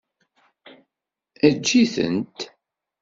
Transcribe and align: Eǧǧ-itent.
Eǧǧ-itent. 1.47 2.37